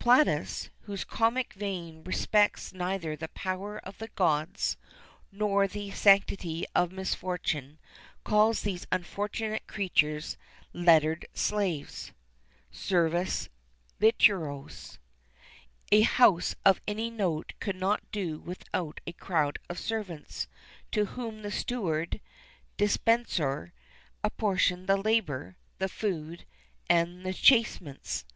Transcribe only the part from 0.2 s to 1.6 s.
Plautus, whose comic